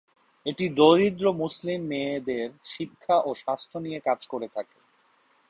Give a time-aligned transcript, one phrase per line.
[0.45, 4.77] এটি দরিদ্র মুসলিম মেয়েদের শিক্ষা ও স্বাস্থ্য নিয়ে কাজ করে থাকে।